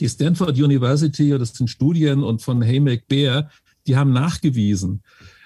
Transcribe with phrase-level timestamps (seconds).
[0.00, 3.50] Die Stanford University, das sind Studien und von Haymack Bear,
[3.86, 5.02] die haben nachgewiesen,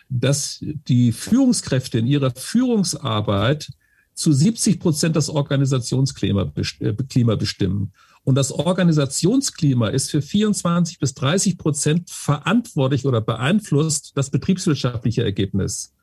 [0.09, 3.71] dass die Führungskräfte in ihrer Führungsarbeit
[4.15, 7.93] zu 70 Prozent das Organisationsklima äh, bestimmen.
[8.25, 15.95] Und das Organisationsklima ist für 24 bis 30 Prozent verantwortlich oder beeinflusst das betriebswirtschaftliche Ergebnis.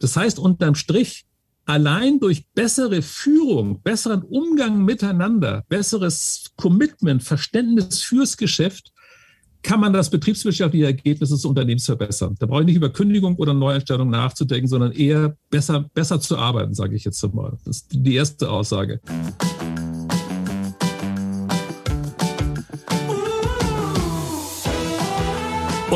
[0.00, 1.26] Das heißt, unterm Strich,
[1.68, 8.92] allein durch bessere Führung, besseren Umgang miteinander, besseres Commitment, Verständnis fürs Geschäft,
[9.62, 12.36] kann man das betriebswirtschaftliche Ergebnis des Unternehmens verbessern.
[12.38, 16.74] Da brauche ich nicht über Kündigung oder Neueinstellung nachzudenken, sondern eher besser, besser zu arbeiten,
[16.74, 17.58] sage ich jetzt mal.
[17.64, 19.00] Das ist die erste Aussage.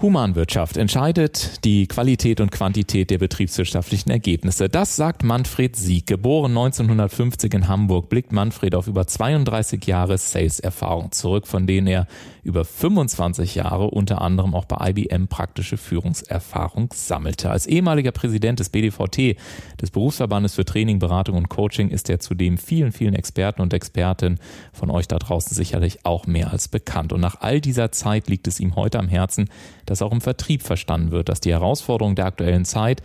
[0.00, 4.68] Humanwirtschaft entscheidet die Qualität und Quantität der betriebswirtschaftlichen Ergebnisse.
[4.68, 6.06] Das sagt Manfred Sieg.
[6.06, 12.06] Geboren 1950 in Hamburg, blickt Manfred auf über 32 Jahre Sales-Erfahrung zurück, von denen er
[12.48, 17.50] über 25 Jahre unter anderem auch bei IBM praktische Führungserfahrung sammelte.
[17.50, 19.36] Als ehemaliger Präsident des BDVT,
[19.80, 24.40] des Berufsverbandes für Training, Beratung und Coaching, ist er zudem vielen, vielen Experten und Expertinnen
[24.72, 27.12] von euch da draußen sicherlich auch mehr als bekannt.
[27.12, 29.50] Und nach all dieser Zeit liegt es ihm heute am Herzen,
[29.84, 33.02] dass auch im Vertrieb verstanden wird, dass die Herausforderungen der aktuellen Zeit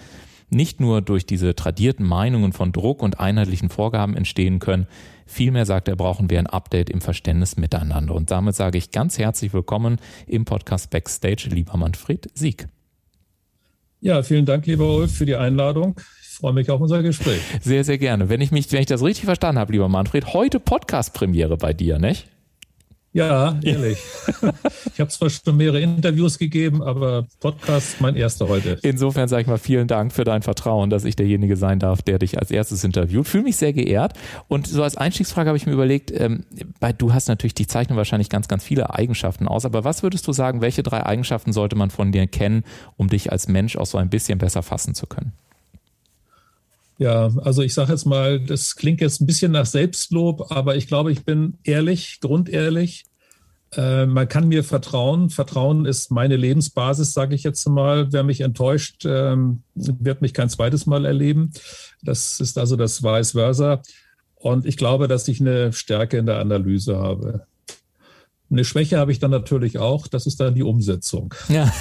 [0.50, 4.88] nicht nur durch diese tradierten Meinungen von Druck und einheitlichen Vorgaben entstehen können,
[5.26, 8.16] vielmehr sagt er, brauchen wir ein Update im Verständnis miteinander.
[8.16, 12.68] Und damit sage ich ganz herzlich willkommen im Podcast Backstage, lieber Manfred Sieg.
[14.02, 15.96] Ja, vielen Dank, lieber Ulf, für die Einladung.
[16.22, 17.42] Ich freue mich auf unser Gespräch.
[17.62, 18.28] Sehr, sehr gerne.
[18.28, 22.00] Wenn ich mich, wenn ich das richtig verstanden habe, lieber Manfred, heute Podcast-Premiere bei dir,
[22.00, 22.28] nicht?
[23.14, 24.00] Ja, ehrlich.
[24.92, 28.80] ich habe zwar schon mehrere Interviews gegeben, aber Podcast mein erster heute.
[28.82, 32.18] Insofern sage ich mal vielen Dank für dein Vertrauen, dass ich derjenige sein darf, der
[32.18, 33.28] dich als erstes interviewt.
[33.28, 34.14] Fühle mich sehr geehrt.
[34.48, 36.46] Und so als Einstiegsfrage habe ich mir überlegt, ähm,
[36.80, 40.28] bei, du hast natürlich, die zeichnen wahrscheinlich ganz, ganz viele Eigenschaften aus, aber was würdest
[40.28, 42.64] du sagen, welche drei Eigenschaften sollte man von dir kennen,
[42.98, 45.34] um dich als Mensch auch so ein bisschen besser fassen zu können?
[47.00, 50.88] Ja, also ich sage jetzt mal, das klingt jetzt ein bisschen nach Selbstlob, aber ich
[50.88, 53.06] glaube, ich bin ehrlich, grundehrlich.
[53.76, 55.30] Äh, man kann mir vertrauen.
[55.30, 58.12] Vertrauen ist meine Lebensbasis, sage ich jetzt mal.
[58.12, 61.52] Wer mich enttäuscht, ähm, wird mich kein zweites Mal erleben.
[62.04, 63.82] Das ist also das Vice versa.
[64.36, 67.48] Und ich glaube, dass ich eine Stärke in der Analyse habe.
[68.54, 71.34] Eine Schwäche habe ich dann natürlich auch, das ist dann die Umsetzung.
[71.50, 71.74] Ja.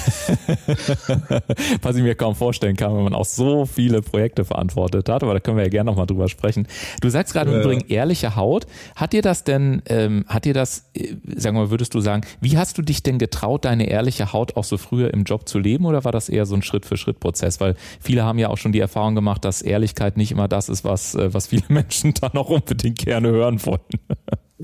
[1.83, 5.35] Was ich mir kaum vorstellen kann, wenn man auch so viele Projekte verantwortet hat, aber
[5.35, 6.67] da können wir ja gerne nochmal drüber sprechen.
[6.99, 7.61] Du sagst gerade ja.
[7.61, 8.65] übrigens ehrliche Haut.
[8.95, 12.23] Hat dir das denn, ähm, hat dir das, äh, sagen wir mal, würdest du sagen,
[12.41, 15.59] wie hast du dich denn getraut, deine ehrliche Haut auch so früher im Job zu
[15.59, 17.59] leben oder war das eher so ein Schritt-für-Schritt-Prozess?
[17.59, 20.83] Weil viele haben ja auch schon die Erfahrung gemacht, dass Ehrlichkeit nicht immer das ist,
[20.83, 23.79] was, äh, was viele Menschen dann auch unbedingt gerne hören wollen.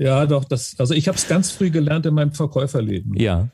[0.00, 3.14] Ja, doch, das, also ich habe es ganz früh gelernt in meinem Verkäuferleben.
[3.20, 3.48] Ja.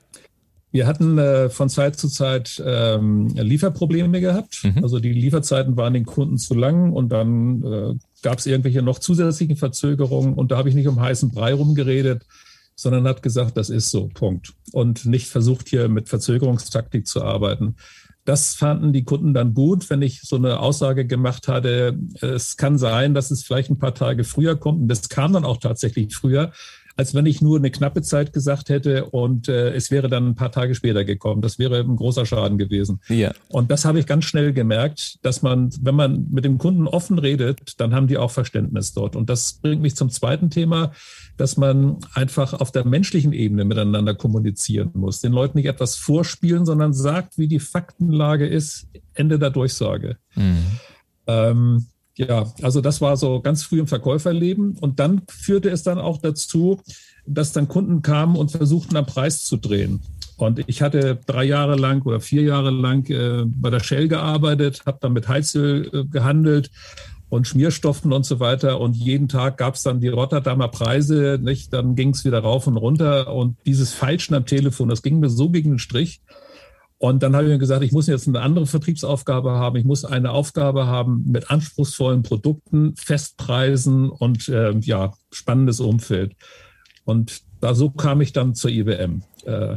[0.70, 4.62] Wir hatten äh, von Zeit zu Zeit ähm, Lieferprobleme gehabt.
[4.62, 4.84] Mhm.
[4.84, 9.00] Also die Lieferzeiten waren den Kunden zu lang und dann äh, gab es irgendwelche noch
[9.00, 12.24] zusätzlichen Verzögerungen und da habe ich nicht um heißen Brei rumgeredet,
[12.76, 14.52] sondern hat gesagt, das ist so, Punkt.
[14.70, 17.74] Und nicht versucht hier mit Verzögerungstaktik zu arbeiten.
[18.26, 22.76] Das fanden die Kunden dann gut, wenn ich so eine Aussage gemacht hatte, es kann
[22.76, 24.82] sein, dass es vielleicht ein paar Tage früher kommt.
[24.82, 26.50] Und das kam dann auch tatsächlich früher
[26.96, 30.34] als wenn ich nur eine knappe Zeit gesagt hätte und äh, es wäre dann ein
[30.34, 31.42] paar Tage später gekommen.
[31.42, 33.00] Das wäre ein großer Schaden gewesen.
[33.08, 33.32] Ja.
[33.48, 37.18] Und das habe ich ganz schnell gemerkt, dass man, wenn man mit dem Kunden offen
[37.18, 39.14] redet, dann haben die auch Verständnis dort.
[39.14, 40.92] Und das bringt mich zum zweiten Thema,
[41.36, 45.20] dass man einfach auf der menschlichen Ebene miteinander kommunizieren muss.
[45.20, 50.16] Den Leuten nicht etwas vorspielen, sondern sagt, wie die Faktenlage ist, Ende der Durchsage.
[50.34, 50.64] Mhm.
[51.26, 54.76] Ähm, ja, also das war so ganz früh im Verkäuferleben.
[54.80, 56.80] Und dann führte es dann auch dazu,
[57.26, 60.00] dass dann Kunden kamen und versuchten, am Preis zu drehen.
[60.36, 64.82] Und ich hatte drei Jahre lang oder vier Jahre lang äh, bei der Shell gearbeitet,
[64.86, 66.70] habe dann mit Heizöl äh, gehandelt
[67.28, 68.80] und Schmierstoffen und so weiter.
[68.80, 71.72] Und jeden Tag gab es dann die Rotterdamer Preise, nicht?
[71.72, 73.34] Dann ging es wieder rauf und runter.
[73.34, 76.20] Und dieses Falschen am Telefon, das ging mir so gegen den Strich.
[76.98, 79.76] Und dann habe ich mir gesagt, ich muss jetzt eine andere Vertriebsaufgabe haben.
[79.76, 86.34] Ich muss eine Aufgabe haben mit anspruchsvollen Produkten, Festpreisen und äh, ja, spannendes Umfeld.
[87.04, 89.22] Und da so kam ich dann zur IBM.
[89.44, 89.76] Äh,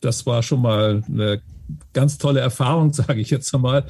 [0.00, 1.42] das war schon mal eine
[1.92, 3.86] ganz tolle Erfahrung, sage ich jetzt einmal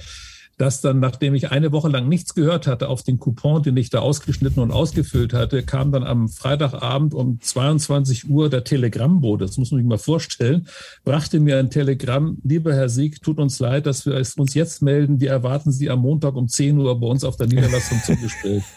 [0.60, 3.88] dass dann, nachdem ich eine Woche lang nichts gehört hatte auf den Coupon, den ich
[3.88, 9.56] da ausgeschnitten und ausgefüllt hatte, kam dann am Freitagabend um 22 Uhr der Telegrammbote, das
[9.56, 10.68] muss man sich mal vorstellen,
[11.02, 15.18] brachte mir ein Telegramm, lieber Herr Sieg, tut uns leid, dass wir uns jetzt melden,
[15.18, 18.62] wir erwarten Sie am Montag um 10 Uhr bei uns auf der Niederlassung zum Gespräch.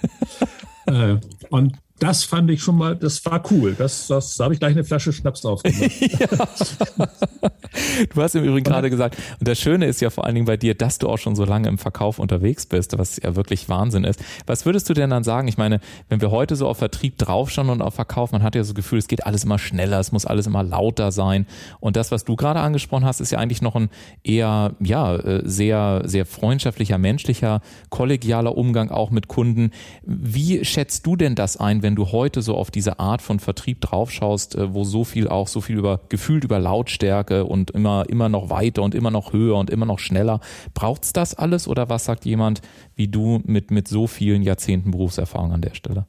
[0.85, 1.15] Äh,
[1.49, 3.75] und das fand ich schon mal, das war cool.
[3.77, 5.89] Das, das da habe ich gleich eine Flasche Schnaps aufgemacht.
[8.13, 10.57] du hast im Übrigen gerade gesagt, und das Schöne ist ja vor allen Dingen bei
[10.57, 14.03] dir, dass du auch schon so lange im Verkauf unterwegs bist, was ja wirklich Wahnsinn
[14.03, 14.21] ist.
[14.47, 15.47] Was würdest du denn dann sagen?
[15.47, 15.79] Ich meine,
[16.09, 18.75] wenn wir heute so auf Vertrieb draufschauen und auf Verkauf, man hat ja so das
[18.75, 21.45] Gefühl, es geht alles immer schneller, es muss alles immer lauter sein.
[21.79, 23.89] Und das, was du gerade angesprochen hast, ist ja eigentlich noch ein
[24.23, 29.71] eher, ja, äh, sehr, sehr freundschaftlicher, menschlicher, kollegialer Umgang auch mit Kunden.
[30.03, 33.81] Wie schätzt du denn das ein, wenn du heute so auf diese Art von Vertrieb
[33.81, 38.29] draufschaust, äh, wo so viel auch so viel über gefühlt über Lautstärke und immer immer
[38.29, 40.39] noch weiter und immer noch höher und immer noch schneller,
[40.73, 42.61] braucht's das alles oder was sagt jemand
[42.95, 46.05] wie du mit mit so vielen Jahrzehnten Berufserfahrung an der Stelle?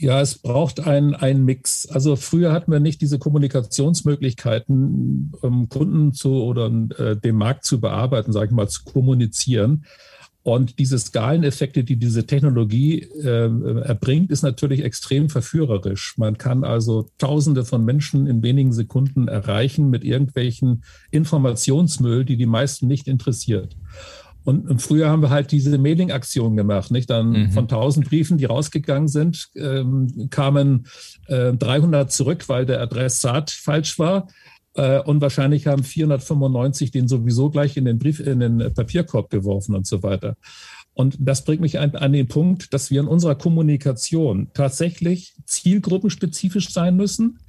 [0.00, 1.88] Ja, es braucht einen, Mix.
[1.88, 7.80] Also früher hatten wir nicht diese Kommunikationsmöglichkeiten, um Kunden zu oder äh, den Markt zu
[7.80, 9.84] bearbeiten, sage ich mal, zu kommunizieren.
[10.48, 13.50] Und diese Skaleneffekte, die diese Technologie äh,
[13.82, 16.16] erbringt, ist natürlich extrem verführerisch.
[16.16, 22.46] Man kann also Tausende von Menschen in wenigen Sekunden erreichen mit irgendwelchen Informationsmüll, die die
[22.46, 23.76] meisten nicht interessiert.
[24.42, 27.10] Und, früher haben wir halt diese Mailing-Aktion gemacht, nicht?
[27.10, 27.50] Dann mhm.
[27.50, 30.86] von 1000 Briefen, die rausgegangen sind, ähm, kamen
[31.26, 34.28] äh, 300 zurück, weil der Adressat falsch war.
[34.78, 39.74] Äh, und wahrscheinlich haben 495 den sowieso gleich in den Brief, in den Papierkorb geworfen
[39.74, 40.36] und so weiter.
[40.94, 46.70] Und das bringt mich an, an, den Punkt, dass wir in unserer Kommunikation tatsächlich zielgruppenspezifisch
[46.70, 47.40] sein müssen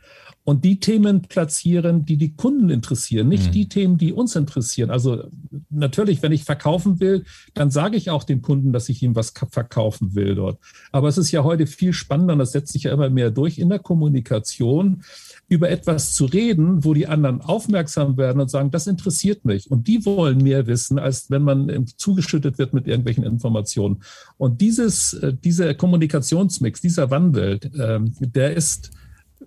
[0.49, 3.51] und die Themen platzieren, die die Kunden interessieren, nicht mhm.
[3.51, 4.89] die Themen, die uns interessieren.
[4.89, 5.25] Also
[5.69, 7.23] natürlich, wenn ich verkaufen will,
[7.53, 10.57] dann sage ich auch dem Kunden, dass ich ihm was verkaufen will dort.
[10.91, 13.59] Aber es ist ja heute viel spannender, und das setzt sich ja immer mehr durch
[13.59, 15.03] in der Kommunikation,
[15.49, 19.69] über etwas zu reden, wo die anderen aufmerksam werden und sagen, das interessiert mich.
[19.69, 24.01] Und die wollen mehr wissen, als wenn man zugeschüttet wird mit irgendwelchen Informationen.
[24.37, 28.89] Und dieses, äh, dieser Kommunikationsmix, dieser Wandel, ähm, der ist,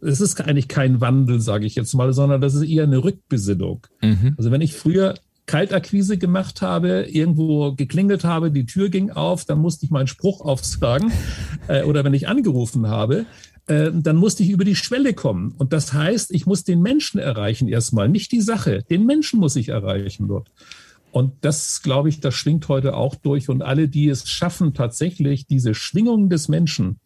[0.02, 3.86] es ist eigentlich kein Wandel, sage ich jetzt mal, sondern das ist eher eine Rückbesinnung.
[4.02, 4.34] Mhm.
[4.36, 5.14] Also wenn ich früher
[5.46, 10.40] Kaltakquise gemacht habe, irgendwo geklingelt habe, die Tür ging auf, dann musste ich meinen Spruch
[10.40, 11.12] aufsagen.
[11.68, 13.24] Äh, oder wenn ich angerufen habe,
[13.68, 15.54] äh, dann musste ich über die Schwelle kommen.
[15.58, 18.82] Und das heißt, ich muss den Menschen erreichen erstmal, nicht die Sache.
[18.90, 20.50] Den Menschen muss ich erreichen dort.
[21.12, 23.50] Und das, glaube ich, das schwingt heute auch durch.
[23.50, 27.00] Und alle, die es schaffen, tatsächlich diese Schwingung des Menschen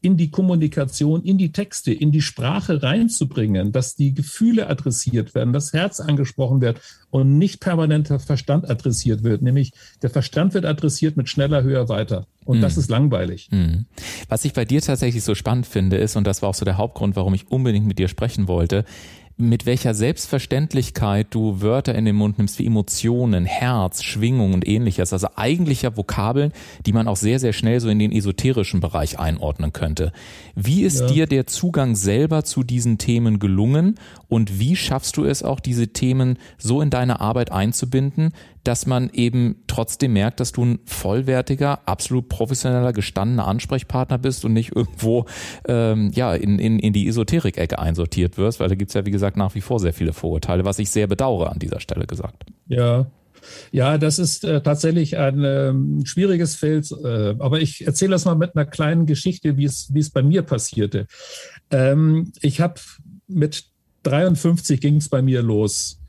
[0.00, 5.52] in die Kommunikation, in die Texte, in die Sprache reinzubringen, dass die Gefühle adressiert werden,
[5.52, 6.80] das Herz angesprochen wird
[7.10, 9.42] und nicht permanenter Verstand adressiert wird.
[9.42, 12.26] Nämlich der Verstand wird adressiert mit schneller, höher, weiter.
[12.46, 12.62] Und mhm.
[12.62, 13.50] das ist langweilig.
[13.50, 13.84] Mhm.
[14.30, 16.78] Was ich bei dir tatsächlich so spannend finde, ist, und das war auch so der
[16.78, 18.86] Hauptgrund, warum ich unbedingt mit dir sprechen wollte,
[19.40, 25.12] mit welcher Selbstverständlichkeit du Wörter in den Mund nimmst wie Emotionen, Herz, Schwingung und ähnliches.
[25.12, 26.52] Also eigentlich ja Vokabeln,
[26.86, 30.12] die man auch sehr, sehr schnell so in den esoterischen Bereich einordnen könnte.
[30.54, 31.06] Wie ist ja.
[31.06, 33.96] dir der Zugang selber zu diesen Themen gelungen
[34.28, 38.32] und wie schaffst du es auch, diese Themen so in deine Arbeit einzubinden,
[38.64, 44.52] dass man eben trotzdem merkt, dass du ein vollwertiger, absolut professioneller, gestandener Ansprechpartner bist und
[44.52, 45.26] nicht irgendwo
[45.66, 49.36] ähm, ja in, in, in die Esoterik-Ecke einsortiert wirst, weil da gibt's ja, wie gesagt,
[49.36, 52.44] nach wie vor sehr viele Vorurteile, was ich sehr bedauere an dieser Stelle gesagt.
[52.68, 53.10] Ja,
[53.72, 55.72] ja, das ist äh, tatsächlich ein äh,
[56.06, 60.00] schwieriges Feld, äh, aber ich erzähle das mal mit einer kleinen Geschichte, wie es, wie
[60.00, 61.06] es bei mir passierte.
[61.70, 62.80] Ähm, ich habe
[63.28, 63.64] mit
[64.02, 66.00] 53 ging es bei mir los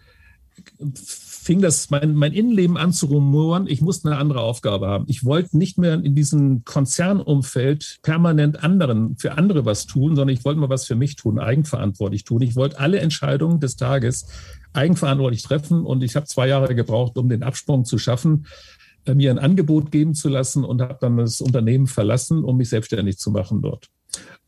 [1.42, 3.66] fing das mein, mein Innenleben an zu rumoren.
[3.68, 5.06] Ich musste eine andere Aufgabe haben.
[5.08, 10.46] Ich wollte nicht mehr in diesem Konzernumfeld permanent anderen, für andere was tun, sondern ich
[10.46, 12.44] wollte mal was für mich tun, eigenverantwortlich tun.
[12.44, 14.28] Ich wollte alle Entscheidungen des Tages
[14.74, 18.46] eigenverantwortlich treffen und ich habe zwei Jahre gebraucht, um den Absprung zu schaffen
[19.06, 22.70] äh, mir ein Angebot geben zu lassen und habe dann das Unternehmen verlassen, um mich
[22.70, 23.90] selbstständig zu machen dort.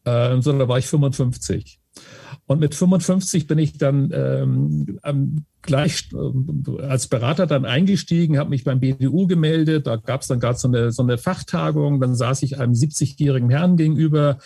[0.05, 1.79] Äh, so, da war ich 55.
[2.45, 4.99] Und mit 55 bin ich dann ähm,
[5.61, 9.87] gleich äh, als Berater dann eingestiegen, habe mich beim BDU gemeldet.
[9.87, 12.01] Da gab es dann gerade so eine, so eine Fachtagung.
[12.01, 14.39] Dann saß ich einem 70-jährigen Herrn gegenüber,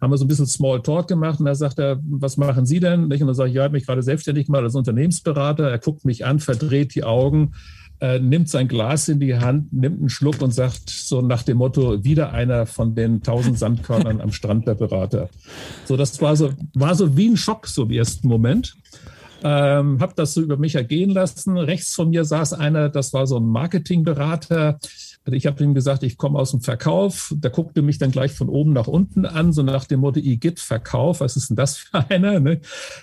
[0.00, 2.80] haben wir so ein bisschen Small Talk gemacht und da sagt er, was machen Sie
[2.80, 3.04] denn?
[3.04, 5.70] Und dann sage ich, ja, ich habe mich gerade selbstständig gemacht als Unternehmensberater.
[5.70, 7.54] Er guckt mich an, verdreht die Augen,
[8.04, 11.56] äh, nimmt sein Glas in die Hand, nimmt einen Schluck und sagt so nach dem
[11.56, 15.30] Motto, wieder einer von den tausend Sandkörnern am Strand der Berater.
[15.86, 18.74] So, das war so, war so wie ein Schock so im ersten Moment.
[19.42, 21.56] Ähm, habe das so über mich ergehen lassen.
[21.56, 24.78] Rechts von mir saß einer, das war so ein Marketingberater.
[25.26, 27.32] Also ich habe ihm gesagt, ich komme aus dem Verkauf.
[27.36, 30.60] Der guckte mich dann gleich von oben nach unten an, so nach dem Motto, Igitt,
[30.60, 32.40] Verkauf, was ist denn das für einer?
[32.40, 32.60] Ne?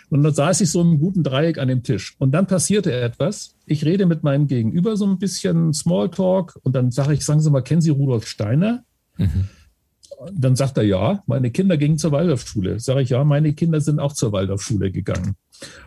[0.09, 2.15] Und dann saß ich so im guten Dreieck an dem Tisch.
[2.19, 3.55] Und dann passierte etwas.
[3.65, 7.49] Ich rede mit meinem Gegenüber so ein bisschen Smalltalk und dann sage ich, sagen Sie
[7.49, 8.83] mal, kennen Sie Rudolf Steiner?
[9.17, 9.47] Mhm.
[10.33, 12.79] Dann sagt er, ja, meine Kinder gingen zur Waldorfschule.
[12.79, 15.35] Sage ich, ja, meine Kinder sind auch zur Waldorfschule gegangen.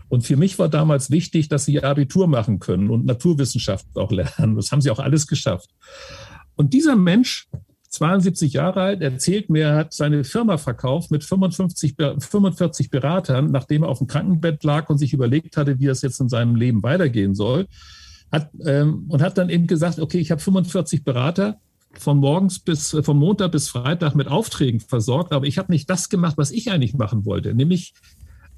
[0.08, 4.56] Und für mich war damals wichtig, dass sie Abitur machen können und Naturwissenschaft auch lernen.
[4.56, 5.70] Das haben sie auch alles geschafft.
[6.56, 7.48] Und dieser Mensch,
[7.90, 13.82] 72 Jahre alt, erzählt mir, er hat seine Firma verkauft mit 55, 45 Beratern, nachdem
[13.82, 16.82] er auf dem Krankenbett lag und sich überlegt hatte, wie es jetzt in seinem Leben
[16.82, 17.66] weitergehen soll.
[18.32, 21.60] Hat, ähm, und hat dann eben gesagt, okay, ich habe 45 Berater
[21.98, 25.88] von morgens bis, äh, von Montag bis Freitag mit Aufträgen versorgt, aber ich habe nicht
[25.88, 27.94] das gemacht, was ich eigentlich machen wollte, nämlich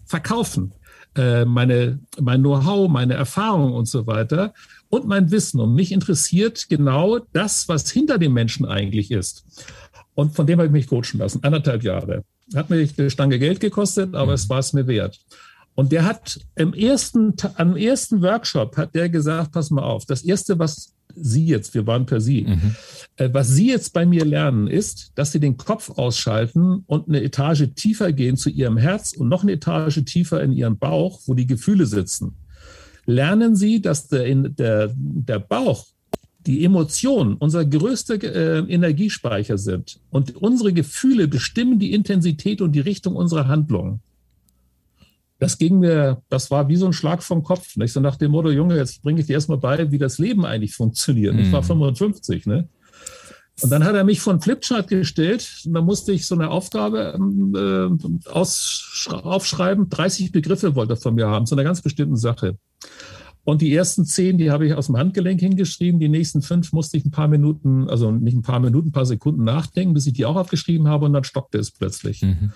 [0.04, 0.72] verkaufen.
[1.16, 4.52] Äh, meine, mein Know-how, meine Erfahrung und so weiter
[4.88, 5.60] und mein Wissen.
[5.60, 9.44] Und mich interessiert genau das, was hinter dem Menschen eigentlich ist.
[10.14, 12.24] Und von dem habe ich mich coachen lassen, anderthalb Jahre.
[12.54, 14.34] Hat mir eine Stange Geld gekostet, aber mhm.
[14.34, 15.18] es war es mir wert.
[15.74, 20.22] Und der hat im ersten, am ersten Workshop hat der gesagt, pass mal auf, das
[20.22, 22.76] erste, was Sie jetzt, wir waren per Sie, mhm.
[23.16, 27.22] Äh, was Sie jetzt bei mir lernen, ist, dass Sie den Kopf ausschalten und eine
[27.22, 31.34] Etage tiefer gehen zu Ihrem Herz und noch eine Etage tiefer in Ihren Bauch, wo
[31.34, 32.36] die Gefühle sitzen.
[33.04, 35.86] Lernen Sie, dass der, der, der Bauch
[36.46, 42.80] die Emotionen unser größter äh, Energiespeicher sind und unsere Gefühle bestimmen die Intensität und die
[42.80, 44.00] Richtung unserer Handlungen
[45.38, 47.76] das ging mir, das war wie so ein Schlag vom Kopf.
[47.76, 47.92] Nicht?
[47.92, 50.74] So nach dem Motto, Junge, jetzt bringe ich dir erstmal bei, wie das Leben eigentlich
[50.74, 51.34] funktioniert.
[51.34, 51.40] Mhm.
[51.40, 52.68] Ich war 55, ne?
[53.62, 55.62] Und dann hat er mich von Flipchart gestellt.
[55.64, 57.88] Und da musste ich so eine Aufgabe ähm, äh,
[58.28, 59.88] aufschreiben.
[59.88, 62.58] 30 Begriffe wollte er von mir haben, zu einer ganz bestimmten Sache.
[63.44, 66.00] Und die ersten zehn, die habe ich aus dem Handgelenk hingeschrieben.
[66.00, 69.06] Die nächsten fünf musste ich ein paar Minuten, also nicht ein paar Minuten, ein paar
[69.06, 71.06] Sekunden nachdenken, bis ich die auch aufgeschrieben habe.
[71.06, 72.22] Und dann stockte es plötzlich.
[72.22, 72.52] Mhm.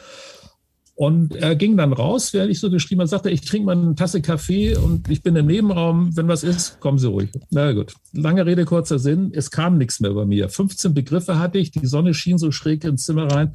[1.00, 3.94] Und er ging dann raus, während ich so geschrieben habe, sagte, ich trinke mal eine
[3.94, 6.14] Tasse Kaffee und ich bin im Nebenraum.
[6.14, 7.30] Wenn was ist, kommen Sie ruhig.
[7.48, 7.94] Na gut.
[8.12, 9.32] Lange Rede, kurzer Sinn.
[9.34, 10.50] Es kam nichts mehr bei mir.
[10.50, 11.70] 15 Begriffe hatte ich.
[11.70, 13.54] Die Sonne schien so schräg ins Zimmer rein.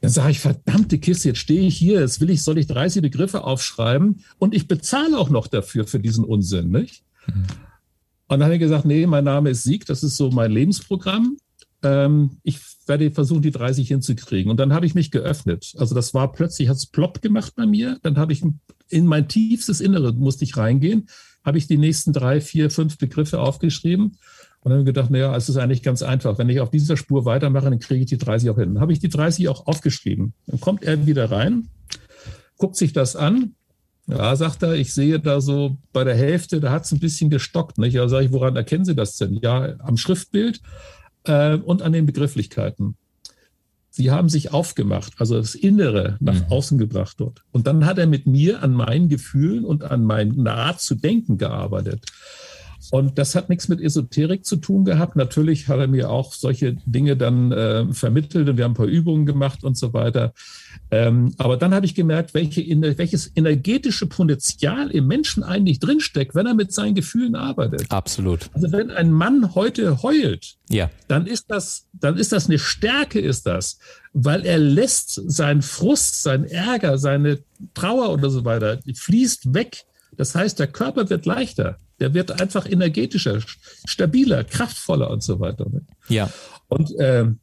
[0.00, 3.00] Dann sage ich, verdammte Kiste, jetzt stehe ich hier, jetzt will ich, soll ich 30
[3.00, 7.04] Begriffe aufschreiben und ich bezahle auch noch dafür, für diesen Unsinn, nicht?
[7.28, 7.42] Mhm.
[8.26, 11.36] Und dann habe ich gesagt, nee, mein Name ist Sieg, das ist so mein Lebensprogramm.
[11.84, 12.58] Ähm, ich
[12.88, 14.50] werde versuchen, die 30 hinzukriegen.
[14.50, 15.74] Und dann habe ich mich geöffnet.
[15.78, 17.98] Also das war plötzlich, hat es plopp gemacht bei mir.
[18.02, 18.42] Dann habe ich
[18.88, 21.08] in mein tiefstes Innere musste ich reingehen,
[21.44, 24.16] habe ich die nächsten drei, vier, fünf Begriffe aufgeschrieben
[24.60, 26.38] und dann gedacht, naja, es ist eigentlich ganz einfach.
[26.38, 28.74] Wenn ich auf dieser Spur weitermache, dann kriege ich die 30 auch hin.
[28.74, 30.34] Dann habe ich die 30 auch aufgeschrieben.
[30.46, 31.68] Dann kommt er wieder rein,
[32.56, 33.54] guckt sich das an.
[34.08, 37.28] Ja, sagt er, ich sehe da so bei der Hälfte, da hat es ein bisschen
[37.28, 37.78] gestockt.
[37.78, 37.94] Nicht?
[37.94, 39.38] Ja, sage ich, woran erkennen Sie das denn?
[39.42, 40.60] Ja, am Schriftbild
[41.26, 42.96] äh, und an den Begrifflichkeiten.
[43.90, 46.52] Sie haben sich aufgemacht, also das Innere nach mhm.
[46.52, 47.44] außen gebracht dort.
[47.52, 51.38] Und dann hat er mit mir an meinen Gefühlen und an meiner Art zu denken
[51.38, 52.04] gearbeitet.
[52.90, 55.16] Und das hat nichts mit Esoterik zu tun gehabt.
[55.16, 58.86] Natürlich hat er mir auch solche Dinge dann äh, vermittelt und wir haben ein paar
[58.86, 60.32] Übungen gemacht und so weiter.
[60.90, 62.62] Ähm, aber dann habe ich gemerkt, welche,
[62.98, 67.86] welches energetische Potenzial im Menschen eigentlich drinsteckt, wenn er mit seinen Gefühlen arbeitet.
[67.90, 68.50] Absolut.
[68.52, 70.90] Also wenn ein Mann heute heult, ja.
[71.08, 73.78] dann ist das, dann ist das eine Stärke, ist das,
[74.12, 77.40] weil er lässt seinen Frust, seinen Ärger, seine
[77.74, 79.84] Trauer oder so weiter, fließt weg.
[80.16, 81.78] Das heißt, der Körper wird leichter.
[82.00, 83.40] Der wird einfach energetischer,
[83.86, 85.66] stabiler, kraftvoller und so weiter.
[85.68, 85.82] Ne?
[86.08, 86.30] Ja.
[86.68, 87.40] Und ähm,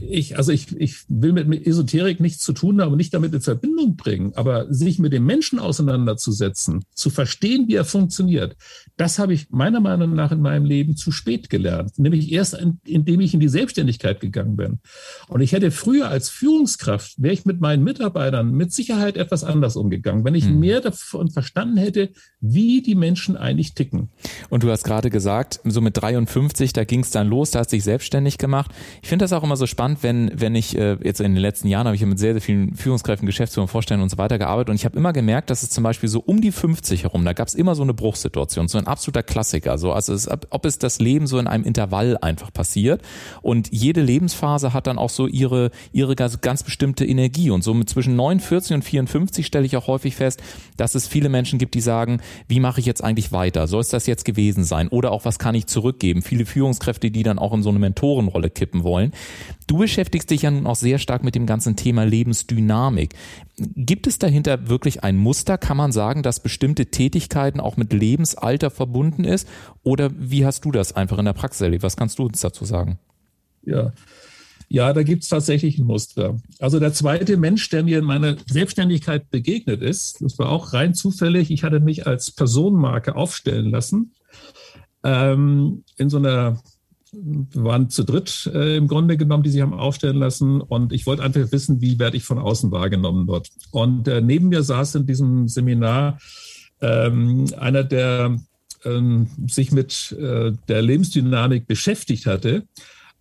[0.00, 3.40] ich, also ich, ich will mit Esoterik nichts zu tun haben und nicht damit in
[3.40, 8.56] Verbindung bringen, aber sich mit dem Menschen auseinanderzusetzen, zu verstehen, wie er funktioniert,
[8.96, 11.98] das habe ich meiner Meinung nach in meinem Leben zu spät gelernt.
[11.98, 14.80] Nämlich erst, indem ich in die Selbstständigkeit gegangen bin.
[15.28, 19.76] Und ich hätte früher als Führungskraft, wäre ich mit meinen Mitarbeitern mit Sicherheit etwas anders
[19.76, 20.58] umgegangen, wenn ich hm.
[20.58, 24.10] mehr davon verstanden hätte, wie die Menschen eigentlich ticken.
[24.48, 27.72] Und du hast gerade gesagt, so mit 53, da ging es dann los, da hast
[27.72, 28.70] du dich selbstständig gemacht.
[29.02, 31.42] Ich finde das auch immer so spannend spannend, wenn, wenn ich äh, jetzt in den
[31.42, 34.38] letzten Jahren habe ich ja mit sehr, sehr vielen Führungskräften, Geschäftsführern, Vorständen und so weiter
[34.38, 37.24] gearbeitet und ich habe immer gemerkt, dass es zum Beispiel so um die 50 herum,
[37.24, 40.64] da gab es immer so eine Bruchsituation, so ein absoluter Klassiker, so also es, ob
[40.66, 43.02] es das Leben so in einem Intervall einfach passiert
[43.40, 47.74] und jede Lebensphase hat dann auch so ihre ihre ganz, ganz bestimmte Energie und so
[47.74, 50.40] mit zwischen 49 und 54 stelle ich auch häufig fest,
[50.76, 53.66] dass es viele Menschen gibt, die sagen, wie mache ich jetzt eigentlich weiter?
[53.66, 56.22] Soll es das jetzt gewesen sein oder auch was kann ich zurückgeben?
[56.22, 59.12] Viele Führungskräfte, die dann auch in so eine Mentorenrolle kippen wollen.
[59.72, 63.14] Du beschäftigst dich ja nun auch sehr stark mit dem ganzen Thema Lebensdynamik.
[63.56, 65.56] Gibt es dahinter wirklich ein Muster?
[65.56, 69.48] Kann man sagen, dass bestimmte Tätigkeiten auch mit Lebensalter verbunden ist?
[69.82, 71.84] Oder wie hast du das einfach in der Praxis erlebt?
[71.84, 72.98] Was kannst du uns dazu sagen?
[73.62, 73.94] Ja,
[74.68, 76.36] ja, da gibt es tatsächlich ein Muster.
[76.58, 80.92] Also der zweite Mensch, der mir in meiner Selbstständigkeit begegnet ist, das war auch rein
[80.92, 81.50] zufällig.
[81.50, 84.12] Ich hatte mich als Personenmarke aufstellen lassen
[85.02, 86.60] ähm, in so einer
[87.12, 90.60] waren zu dritt äh, im Grunde genommen, die sich haben aufstellen lassen.
[90.60, 93.50] Und ich wollte einfach wissen, wie werde ich von außen wahrgenommen dort.
[93.70, 96.18] Und äh, neben mir saß in diesem Seminar
[96.80, 98.36] ähm, einer, der
[98.84, 102.64] ähm, sich mit äh, der Lebensdynamik beschäftigt hatte.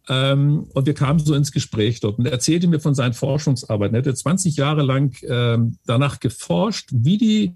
[0.09, 3.95] Ähm, und wir kamen so ins Gespräch dort und er erzählte mir von seinen Forschungsarbeiten.
[3.95, 7.53] Er hatte 20 Jahre lang ähm, danach geforscht, wie die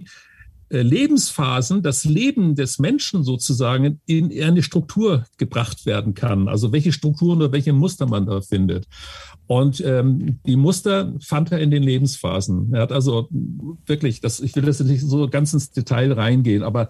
[0.70, 6.48] Lebensphasen, das Leben des Menschen sozusagen in eine Struktur gebracht werden kann.
[6.48, 8.88] Also welche Strukturen oder welche Muster man da findet.
[9.48, 12.74] Und ähm, die Muster fand er in den Lebensphasen.
[12.74, 13.30] Er hat also
[13.86, 16.90] wirklich, das, ich will das nicht so ganz ins Detail reingehen, aber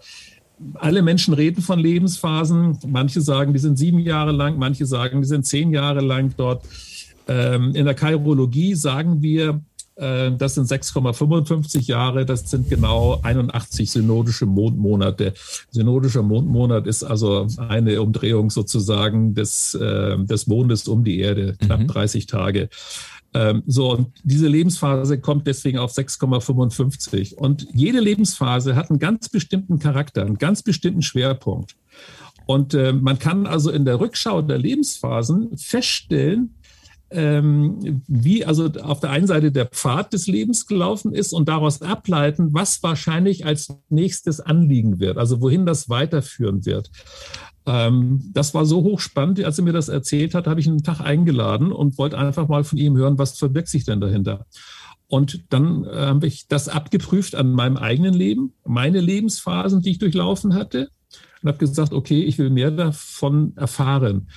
[0.75, 2.79] alle Menschen reden von Lebensphasen.
[2.87, 6.63] Manche sagen, die sind sieben Jahre lang, manche sagen, die sind zehn Jahre lang dort.
[7.27, 13.91] Ähm, in der Chirologie sagen wir, äh, das sind 6,55 Jahre, das sind genau 81
[13.91, 15.33] synodische Mondmonate.
[15.71, 21.79] Synodischer Mondmonat ist also eine Umdrehung sozusagen des, äh, des Mondes um die Erde, knapp
[21.81, 21.87] mhm.
[21.87, 22.69] 30 Tage.
[23.33, 27.35] Ähm, so, und diese Lebensphase kommt deswegen auf 6,55.
[27.35, 31.75] Und jede Lebensphase hat einen ganz bestimmten Charakter, einen ganz bestimmten Schwerpunkt.
[32.45, 36.55] Und äh, man kann also in der Rückschau der Lebensphasen feststellen,
[37.11, 41.81] ähm, wie also auf der einen Seite der Pfad des Lebens gelaufen ist und daraus
[41.81, 46.89] ableiten, was wahrscheinlich als nächstes anliegen wird, also wohin das weiterführen wird.
[47.65, 50.99] Ähm, das war so hochspannend, als er mir das erzählt hat, habe ich einen Tag
[50.99, 54.45] eingeladen und wollte einfach mal von ihm hören, was verbirgt sich denn dahinter.
[55.07, 59.99] Und dann äh, habe ich das abgeprüft an meinem eigenen Leben, meine Lebensphasen, die ich
[59.99, 60.89] durchlaufen hatte,
[61.41, 64.29] und habe gesagt, okay, ich will mehr davon erfahren.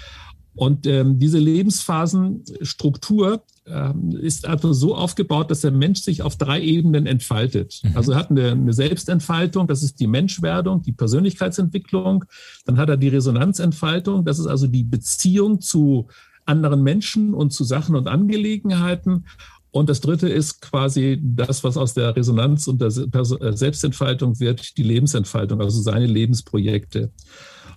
[0.58, 6.60] Und ähm, diese Lebensphasenstruktur ähm, ist einfach so aufgebaut, dass der Mensch sich auf drei
[6.60, 7.80] Ebenen entfaltet.
[7.84, 7.96] Mhm.
[7.96, 12.24] Also er hat eine, eine Selbstentfaltung, das ist die Menschwerdung, die Persönlichkeitsentwicklung.
[12.66, 16.08] Dann hat er die Resonanzentfaltung, das ist also die Beziehung zu
[16.44, 19.26] anderen Menschen und zu Sachen und Angelegenheiten.
[19.70, 24.76] Und das dritte ist quasi das, was aus der Resonanz und der äh, Selbstentfaltung wird,
[24.76, 27.12] die Lebensentfaltung, also seine Lebensprojekte.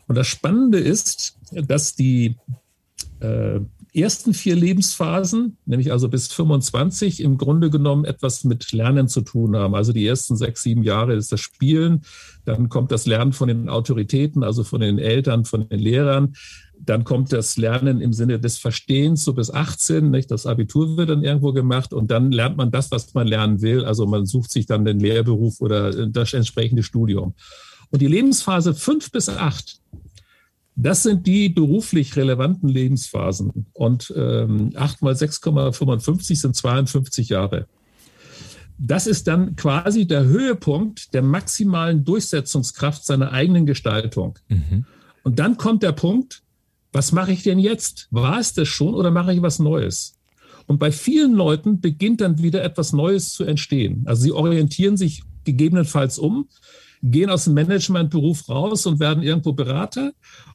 [0.07, 2.37] Und das Spannende ist, dass die
[3.21, 3.61] äh,
[3.93, 9.55] ersten vier Lebensphasen, nämlich also bis 25, im Grunde genommen etwas mit Lernen zu tun
[9.55, 9.75] haben.
[9.75, 12.01] Also die ersten sechs, sieben Jahre ist das Spielen,
[12.45, 16.33] dann kommt das Lernen von den Autoritäten, also von den Eltern, von den Lehrern.
[16.79, 20.31] Dann kommt das Lernen im Sinne des Verstehens so bis 18, nicht?
[20.31, 23.85] Das Abitur wird dann irgendwo gemacht und dann lernt man das, was man lernen will.
[23.85, 27.35] Also man sucht sich dann den Lehrberuf oder das entsprechende Studium.
[27.91, 29.81] Und die Lebensphase fünf bis acht,
[30.75, 33.67] das sind die beruflich relevanten Lebensphasen.
[33.73, 37.67] Und ähm, 8 mal 6,55 sind 52 Jahre.
[38.77, 44.39] Das ist dann quasi der Höhepunkt der maximalen Durchsetzungskraft seiner eigenen Gestaltung.
[44.47, 44.85] Mhm.
[45.23, 46.41] Und dann kommt der Punkt,
[46.91, 48.07] was mache ich denn jetzt?
[48.11, 50.17] War es das schon oder mache ich was Neues?
[50.67, 54.03] Und bei vielen Leuten beginnt dann wieder etwas Neues zu entstehen.
[54.05, 56.47] Also sie orientieren sich gegebenenfalls um,
[57.01, 60.11] gehen aus dem Managementberuf raus und werden irgendwo Berater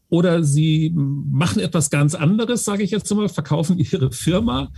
[0.09, 4.71] oder sie machen etwas ganz anderes, sage ich jetzt mal, verkaufen ihre Firma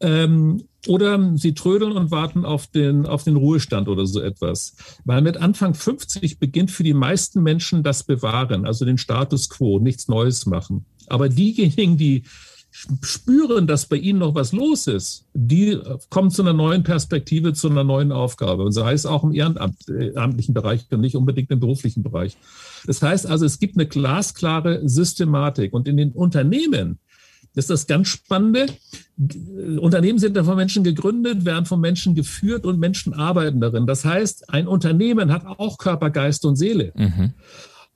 [0.00, 4.74] ähm, oder sie trödeln und warten auf den, auf den Ruhestand oder so etwas.
[5.04, 9.78] Weil mit Anfang 50 beginnt für die meisten Menschen das Bewahren, also den Status quo,
[9.78, 10.84] nichts Neues machen.
[11.06, 12.24] Aber diejenigen, die
[13.02, 15.78] spüren, dass bei ihnen noch was los ist, die
[16.10, 18.64] kommen zu einer neuen Perspektive, zu einer neuen Aufgabe.
[18.64, 22.36] Und sei es auch im ehrenamtlichen Bereich und nicht unbedingt im beruflichen Bereich.
[22.86, 25.72] Das heißt also, es gibt eine glasklare Systematik.
[25.72, 26.98] Und in den Unternehmen
[27.54, 28.66] ist das ganz Spannende.
[29.78, 33.86] Unternehmen sind ja von Menschen gegründet, werden von Menschen geführt und Menschen arbeiten darin.
[33.86, 36.92] Das heißt, ein Unternehmen hat auch Körper, Geist und Seele.
[36.96, 37.34] Mhm.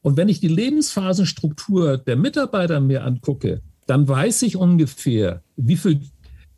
[0.03, 6.01] Und wenn ich die Lebensphasenstruktur der Mitarbeiter mir angucke, dann weiß ich ungefähr, wie viel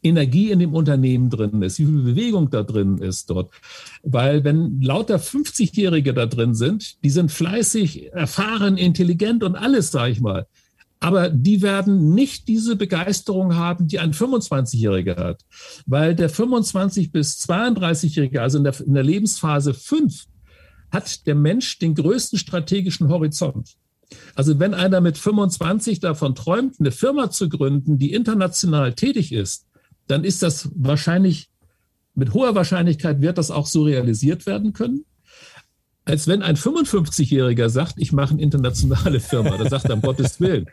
[0.03, 3.53] Energie in dem Unternehmen drin ist, wie viel Bewegung da drin ist dort.
[4.03, 10.13] Weil wenn lauter 50-Jährige da drin sind, die sind fleißig, erfahren, intelligent und alles, sage
[10.13, 10.47] ich mal.
[10.99, 15.45] Aber die werden nicht diese Begeisterung haben, die ein 25-Jähriger hat.
[15.87, 20.25] Weil der 25 bis 32-Jährige, also in der, in der Lebensphase 5,
[20.91, 23.77] hat der Mensch den größten strategischen Horizont.
[24.35, 29.67] Also wenn einer mit 25 davon träumt, eine Firma zu gründen, die international tätig ist,
[30.07, 31.51] dann ist das wahrscheinlich,
[32.15, 35.05] mit hoher Wahrscheinlichkeit wird das auch so realisiert werden können
[36.05, 39.57] als wenn ein 55-Jähriger sagt, ich mache eine internationale Firma.
[39.57, 40.67] Da sagt er, um Gottes Willen.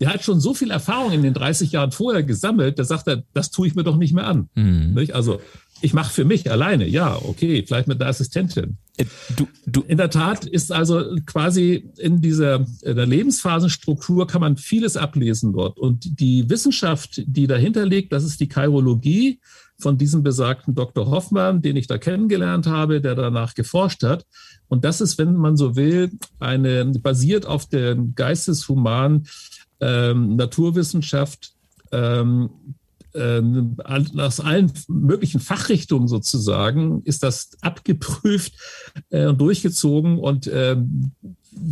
[0.00, 3.24] Der hat schon so viel Erfahrung in den 30 Jahren vorher gesammelt, da sagt er,
[3.34, 4.48] das tue ich mir doch nicht mehr an.
[4.54, 4.96] Mhm.
[5.12, 5.40] Also
[5.80, 8.78] ich mache für mich alleine, ja, okay, vielleicht mit der Assistentin.
[8.96, 9.04] Äh,
[9.36, 9.82] du, du.
[9.82, 15.52] In der Tat ist also quasi in dieser in der Lebensphasenstruktur kann man vieles ablesen
[15.52, 15.78] dort.
[15.78, 19.40] Und die Wissenschaft, die dahinter liegt, das ist die Chirologie
[19.80, 21.08] von diesem besagten Dr.
[21.08, 24.26] Hoffmann, den ich da kennengelernt habe, der danach geforscht hat.
[24.66, 26.10] Und das ist, wenn man so will,
[26.40, 29.28] eine basiert auf der geisteshumanen
[29.80, 31.52] ähm, Naturwissenschaft
[31.92, 32.50] ähm,
[33.18, 38.54] aus allen möglichen Fachrichtungen sozusagen ist das abgeprüft
[39.10, 41.12] äh, und durchgezogen und ähm,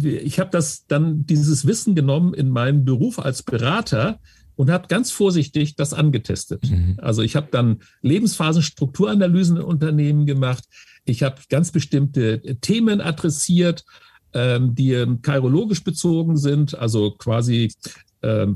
[0.02, 4.18] ich habe das dann dieses Wissen genommen in meinen Beruf als Berater
[4.56, 6.68] und habe ganz vorsichtig das angetestet.
[6.68, 6.94] Mhm.
[6.98, 10.64] Also ich habe dann Lebensphasenstrukturanalysen in Unternehmen gemacht.
[11.04, 13.84] Ich habe ganz bestimmte Themen adressiert,
[14.32, 14.92] ähm, die
[15.24, 18.05] chirologisch bezogen sind, also quasi ähm,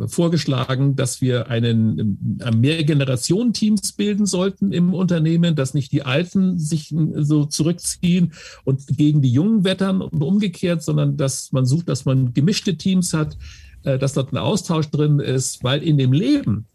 [0.08, 6.92] vorgeschlagen, dass wir einen äh, Mehrgenerationen-Teams bilden sollten im Unternehmen, dass nicht die Alten sich
[6.92, 8.32] äh, so zurückziehen
[8.64, 13.12] und gegen die Jungen wettern und umgekehrt, sondern dass man sucht, dass man gemischte Teams
[13.12, 13.36] hat,
[13.84, 16.66] äh, dass dort ein Austausch drin ist, weil in dem Leben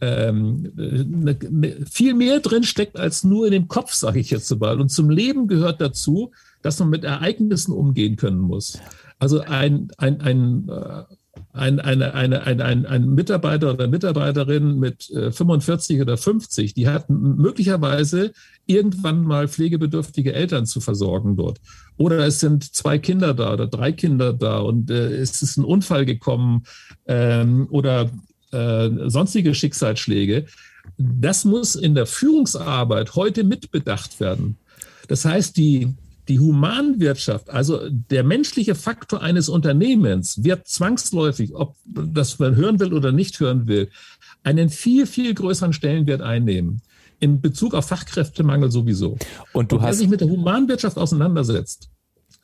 [0.00, 4.58] ähm, ne, ne, viel mehr drin steckt als nur in dem Kopf, sage ich jetzt
[4.58, 4.80] mal.
[4.80, 6.30] Und zum Leben gehört dazu,
[6.62, 8.78] dass man mit Ereignissen umgehen können muss.
[9.18, 11.04] Also ein, ein, ein, äh,
[11.52, 16.88] ein, eine, eine, ein, ein, ein Mitarbeiter oder Mitarbeiterin mit 45 äh, oder 50, die
[16.88, 18.32] hat möglicherweise
[18.66, 21.58] irgendwann mal pflegebedürftige Eltern zu versorgen dort.
[21.96, 25.64] Oder es sind zwei Kinder da oder drei Kinder da und äh, es ist ein
[25.64, 26.64] Unfall gekommen
[27.06, 28.10] ähm, oder
[28.52, 30.46] äh, sonstige Schicksalsschläge.
[30.96, 34.56] Das muss in der Führungsarbeit heute mitbedacht werden.
[35.08, 35.94] Das heißt, die,
[36.30, 42.94] die Humanwirtschaft, also der menschliche Faktor eines Unternehmens, wird zwangsläufig, ob das man hören will
[42.94, 43.90] oder nicht hören will,
[44.44, 46.82] einen viel, viel größeren Stellenwert einnehmen.
[47.18, 49.18] In Bezug auf Fachkräftemangel sowieso.
[49.52, 51.90] Und du Und wer hast sich mit der Humanwirtschaft auseinandersetzt,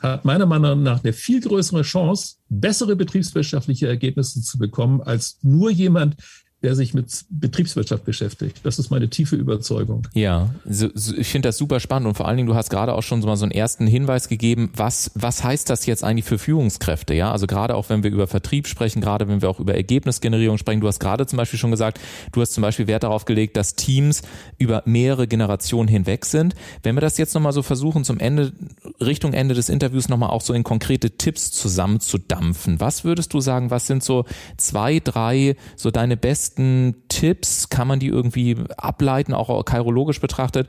[0.01, 5.70] hat meiner Meinung nach eine viel größere Chance, bessere betriebswirtschaftliche Ergebnisse zu bekommen, als nur
[5.70, 6.16] jemand,
[6.62, 8.60] der sich mit Betriebswirtschaft beschäftigt.
[8.62, 10.08] Das ist meine tiefe Überzeugung.
[10.14, 12.94] Ja, so, so, ich finde das super spannend und vor allen Dingen, du hast gerade
[12.94, 16.24] auch schon so mal so einen ersten Hinweis gegeben, was, was heißt das jetzt eigentlich
[16.24, 17.12] für Führungskräfte?
[17.12, 20.56] Ja, also gerade auch wenn wir über Vertrieb sprechen, gerade wenn wir auch über Ergebnisgenerierung
[20.56, 22.00] sprechen, du hast gerade zum Beispiel schon gesagt,
[22.32, 24.22] du hast zum Beispiel Wert darauf gelegt, dass Teams
[24.56, 26.54] über mehrere Generationen hinweg sind.
[26.82, 28.52] Wenn wir das jetzt nochmal so versuchen, zum Ende,
[28.98, 33.70] Richtung Ende des Interviews nochmal auch so in konkrete Tipps zusammenzudampfen, was würdest du sagen,
[33.70, 34.24] was sind so
[34.56, 37.68] zwei, drei, so deine besten besten Tipps?
[37.68, 40.68] Kann man die irgendwie ableiten, auch chirologisch betrachtet,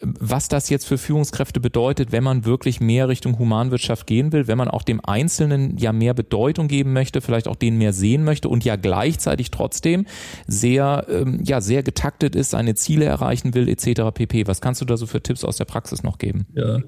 [0.00, 4.58] was das jetzt für Führungskräfte bedeutet, wenn man wirklich mehr Richtung Humanwirtschaft gehen will, wenn
[4.58, 8.48] man auch dem Einzelnen ja mehr Bedeutung geben möchte, vielleicht auch den mehr sehen möchte
[8.48, 10.06] und ja gleichzeitig trotzdem
[10.46, 14.12] sehr, ähm, ja, sehr getaktet ist, seine Ziele erreichen will, etc.
[14.14, 14.46] pp.
[14.46, 16.46] Was kannst du da so für Tipps aus der Praxis noch geben?
[16.54, 16.78] Ja,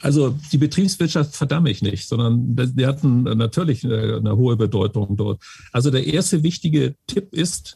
[0.00, 5.42] also die Betriebswirtschaft verdamme ich nicht, sondern die hatten natürlich eine, eine hohe Bedeutung dort.
[5.72, 7.75] Also der erste wichtige Tipp ist,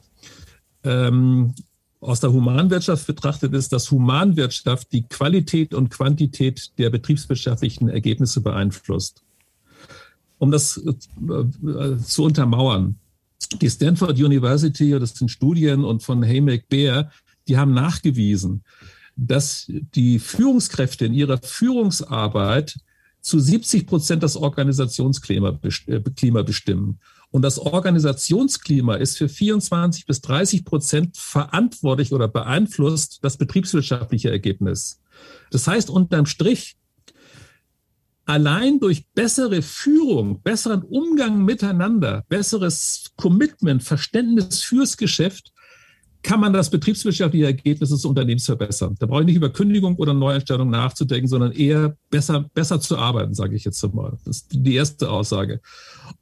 [0.85, 1.55] ähm,
[2.01, 9.23] aus der Humanwirtschaft betrachtet ist, dass Humanwirtschaft die Qualität und Quantität der betriebswirtschaftlichen Ergebnisse beeinflusst.
[10.39, 12.97] Um das äh, zu untermauern,
[13.61, 17.11] die Stanford University, das sind Studien und von Haymack Bear,
[17.49, 18.63] die haben nachgewiesen,
[19.17, 22.79] dass die Führungskräfte in ihrer Führungsarbeit
[23.21, 26.99] zu 70 Prozent das Organisationsklima äh, bestimmen.
[27.31, 35.01] Und das Organisationsklima ist für 24 bis 30 Prozent verantwortlich oder beeinflusst das betriebswirtschaftliche Ergebnis.
[35.51, 36.77] Das heißt, unterm Strich,
[38.25, 45.53] allein durch bessere Führung, besseren Umgang miteinander, besseres Commitment, Verständnis fürs Geschäft,
[46.23, 48.95] kann man das betriebswirtschaftliche Ergebnis des Unternehmens verbessern.
[48.99, 53.35] Da brauche ich nicht über Kündigung oder Neueinstellung nachzudenken, sondern eher besser, besser zu arbeiten,
[53.35, 54.19] sage ich jetzt mal.
[54.25, 55.61] Das ist die erste Aussage.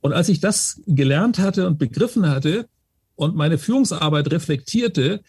[0.01, 2.69] Und als ich das gelernt hatte und begriffen hatte
[3.17, 5.23] und meine Führungsarbeit reflektierte,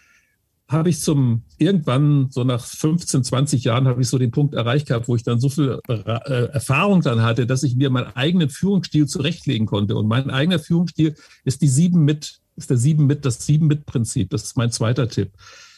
[0.69, 4.87] habe ich zum irgendwann so nach 15, 20 Jahren habe ich so den Punkt erreicht
[4.87, 8.49] gehabt, wo ich dann so viel äh, Erfahrung dann hatte, dass ich mir meinen eigenen
[8.49, 9.95] Führungsstil zurechtlegen konnte.
[9.95, 13.85] Und mein eigener Führungsstil ist die sieben mit, ist der sieben mit, das sieben mit
[13.85, 14.29] Prinzip.
[14.29, 15.31] Das ist mein zweiter Tipp.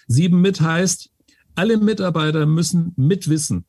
[0.08, 1.10] Sieben mit heißt,
[1.56, 3.66] alle Mitarbeiter müssen mitwissen,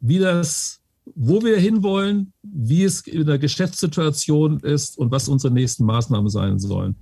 [0.00, 0.80] wie das,
[1.14, 6.58] wo wir hinwollen, wie es in der Geschäftssituation ist und was unsere nächsten Maßnahmen sein
[6.58, 6.96] sollen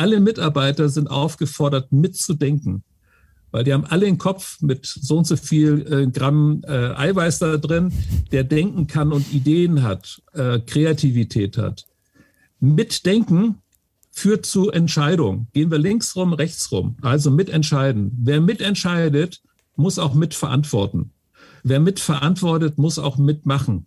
[0.00, 2.82] alle Mitarbeiter sind aufgefordert, mitzudenken.
[3.50, 7.40] Weil die haben alle einen Kopf mit so und so viel äh, Gramm äh, Eiweiß
[7.40, 7.92] da drin,
[8.32, 11.84] der denken kann und Ideen hat, äh, Kreativität hat.
[12.60, 13.56] Mitdenken
[14.10, 15.48] führt zu Entscheidungen.
[15.52, 16.96] Gehen wir links rum, rechts rum.
[17.02, 18.12] Also mitentscheiden.
[18.20, 19.40] Wer mitentscheidet,
[19.76, 21.12] muss auch mitverantworten.
[21.62, 23.86] Wer mitverantwortet, muss auch mitmachen.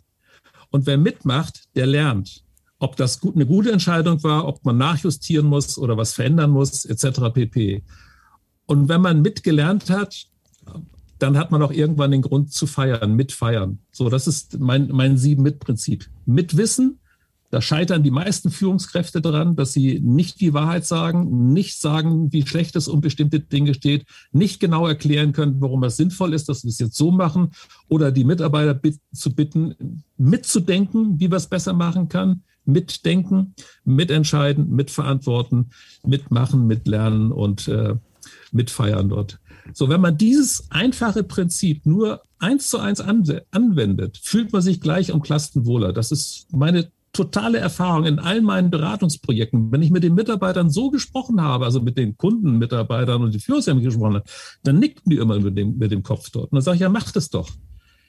[0.69, 2.43] Und wer mitmacht, der lernt
[2.83, 6.83] ob das gut, eine gute Entscheidung war, ob man nachjustieren muss oder was verändern muss,
[6.83, 7.33] etc.
[7.33, 7.81] pp.
[8.65, 10.27] Und wenn man mitgelernt hat,
[11.17, 13.79] dann hat man auch irgendwann den Grund zu feiern, mitfeiern.
[13.91, 16.09] So, das ist mein, mein Sieben-Mit-Prinzip.
[16.25, 16.99] Mitwissen,
[17.53, 22.47] da scheitern die meisten Führungskräfte dran, dass sie nicht die Wahrheit sagen, nicht sagen, wie
[22.47, 26.63] schlecht es um bestimmte Dinge steht, nicht genau erklären können, warum es sinnvoll ist, dass
[26.63, 27.51] wir es jetzt so machen
[27.87, 28.81] oder die Mitarbeiter
[29.13, 33.53] zu bitten, mitzudenken, wie wir es besser machen kann, mitdenken,
[33.85, 35.69] mitentscheiden, mitverantworten,
[36.03, 37.93] mitmachen, mitlernen und äh,
[38.51, 39.39] mitfeiern dort.
[39.73, 45.11] So, wenn man dieses einfache Prinzip nur eins zu eins anwendet, fühlt man sich gleich
[45.11, 45.93] um Klassen wohler.
[45.93, 49.71] Das ist meine totale Erfahrung in allen meinen Beratungsprojekten.
[49.71, 53.83] Wenn ich mit den Mitarbeitern so gesprochen habe, also mit den Kundenmitarbeitern und die Führungskräften
[53.83, 54.25] gesprochen habe,
[54.63, 56.51] dann nickten die immer mit dem, mit dem Kopf dort.
[56.51, 57.49] Und dann sage ich, ja, macht es doch.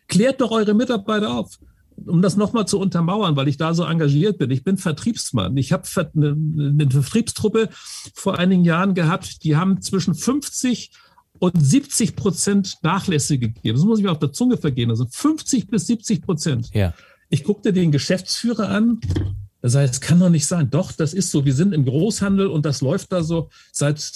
[0.08, 1.58] Klärt doch eure Mitarbeiter auf.
[2.06, 4.50] Um das nochmal zu untermauern, weil ich da so engagiert bin.
[4.50, 5.56] Ich bin Vertriebsmann.
[5.56, 5.84] Ich habe
[6.16, 7.68] eine, eine Vertriebstruppe
[8.14, 10.90] vor einigen Jahren gehabt, die haben zwischen 50
[11.38, 13.76] und 70 Prozent Nachlässe gegeben.
[13.76, 14.90] Das muss ich mir auf der Zunge vergehen.
[14.90, 16.70] Also 50 bis 70 Prozent.
[16.72, 16.94] Ja.
[17.34, 19.00] Ich guckte den Geschäftsführer an.
[19.60, 20.70] Das heißt, es kann doch nicht sein.
[20.70, 21.44] Doch, das ist so.
[21.44, 24.08] Wir sind im Großhandel und das läuft da so seit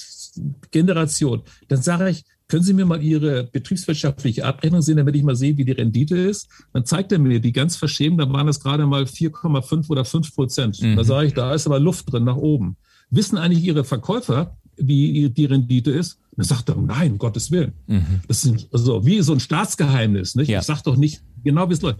[0.70, 1.42] Generation.
[1.66, 5.56] Dann sage ich, können Sie mir mal Ihre betriebswirtschaftliche Abrechnung sehen, damit ich mal sehe,
[5.56, 6.48] wie die Rendite ist?
[6.72, 10.34] Dann zeigt er mir die ganz verschämt, da waren es gerade mal 4,5 oder 5
[10.36, 10.80] Prozent.
[10.80, 10.94] Mhm.
[10.94, 12.76] Da sage ich, da ist aber Luft drin nach oben.
[13.10, 16.20] Wissen eigentlich Ihre Verkäufer, wie die Rendite ist?
[16.36, 17.72] Dann sagt er, nein, um Gottes Willen.
[17.88, 18.20] Mhm.
[18.28, 20.36] Das ist also wie so ein Staatsgeheimnis.
[20.36, 20.50] Nicht?
[20.50, 20.60] Ja.
[20.60, 21.98] Ich sage doch nicht genau, wie es läuft.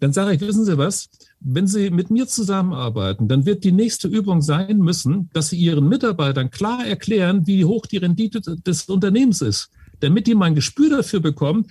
[0.00, 1.08] Dann sage ich, wissen Sie was?
[1.40, 5.88] Wenn Sie mit mir zusammenarbeiten, dann wird die nächste Übung sein müssen, dass Sie Ihren
[5.88, 10.90] Mitarbeitern klar erklären, wie hoch die Rendite des Unternehmens ist, damit die mal ein Gespür
[10.90, 11.66] dafür bekommen,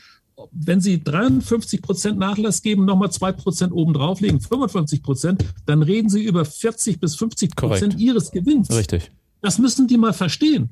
[0.52, 6.10] wenn Sie 53 Prozent Nachlass geben, nochmal zwei Prozent oben drauflegen, 55 Prozent, dann reden
[6.10, 8.72] Sie über 40 bis 50 Prozent Ihres Gewinns.
[8.72, 9.12] Richtig.
[9.42, 10.70] Das müssen die mal verstehen.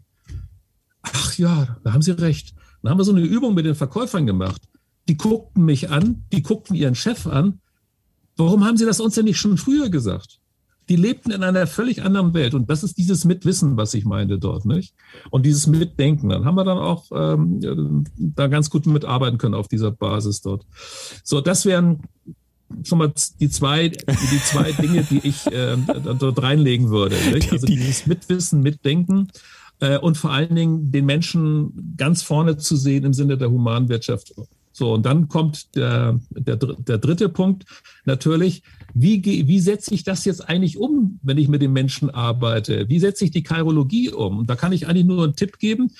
[1.03, 2.53] Ach ja, da haben Sie recht.
[2.81, 4.61] Dann haben wir so eine Übung mit den Verkäufern gemacht
[5.11, 7.59] die guckten mich an, die guckten ihren Chef an.
[8.37, 10.39] Warum haben sie das uns denn nicht schon früher gesagt?
[10.87, 12.53] Die lebten in einer völlig anderen Welt.
[12.53, 14.93] Und das ist dieses Mitwissen, was ich meinte dort, nicht?
[15.29, 16.29] Und dieses Mitdenken.
[16.29, 20.65] Dann haben wir dann auch ähm, da ganz gut mitarbeiten können auf dieser Basis dort.
[21.25, 22.03] So, das wären
[22.85, 25.75] schon mal die zwei, die zwei Dinge, die ich äh,
[26.17, 27.17] dort reinlegen würde.
[27.33, 27.51] Nicht?
[27.51, 29.27] Also dieses Mitwissen, Mitdenken
[29.81, 34.33] äh, und vor allen Dingen den Menschen ganz vorne zu sehen im Sinne der Humanwirtschaft
[34.81, 37.65] so, und dann kommt der, der, der dritte Punkt
[38.03, 38.63] natürlich.
[38.95, 42.89] Wie, wie setze ich das jetzt eigentlich um, wenn ich mit den Menschen arbeite?
[42.89, 44.39] Wie setze ich die Chirologie um?
[44.39, 45.91] Und da kann ich eigentlich nur einen Tipp geben.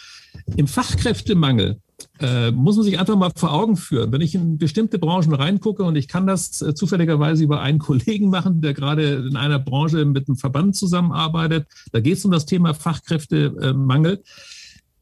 [0.56, 1.78] Im Fachkräftemangel
[2.22, 4.12] äh, muss man sich einfach mal vor Augen führen.
[4.12, 8.32] Wenn ich in bestimmte Branchen reingucke und ich kann das äh, zufälligerweise über einen Kollegen
[8.32, 12.48] machen, der gerade in einer Branche mit einem Verband zusammenarbeitet, da geht es um das
[12.48, 14.24] Thema Fachkräftemangel.